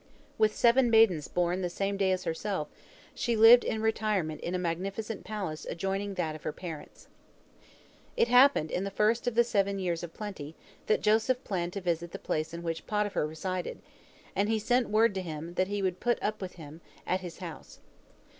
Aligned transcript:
With 0.39 0.55
seven 0.55 0.89
maidens 0.89 1.27
born 1.27 1.61
the 1.61 1.69
same 1.69 1.95
day 1.95 2.11
as 2.11 2.23
herself, 2.23 2.69
she 3.13 3.35
lived 3.35 3.63
in 3.63 3.83
retirement 3.83 4.41
in 4.41 4.55
a 4.55 4.57
magnificent 4.57 5.23
palace 5.23 5.63
adjoining 5.69 6.15
that 6.15 6.33
of 6.33 6.41
her 6.41 6.51
parents. 6.51 7.07
It 8.17 8.27
happened 8.27 8.71
in 8.71 8.83
the 8.83 8.89
first 8.89 9.27
of 9.27 9.35
the 9.35 9.43
seven 9.43 9.77
years 9.77 10.01
of 10.01 10.11
plenty 10.11 10.55
that 10.87 11.03
Joseph 11.03 11.43
planned 11.43 11.73
to 11.73 11.81
visit 11.81 12.13
the 12.13 12.17
place 12.17 12.51
in 12.51 12.63
which 12.63 12.87
Potiphar 12.87 13.27
resided, 13.27 13.77
and 14.35 14.49
he 14.49 14.57
sent 14.57 14.89
word 14.89 15.13
to 15.13 15.21
him 15.21 15.53
that 15.53 15.67
he 15.67 15.83
would 15.83 15.99
put 15.99 16.17
up 16.23 16.41
with 16.41 16.53
him, 16.53 16.81
at 17.05 17.19
his 17.21 17.37
house. 17.37 17.79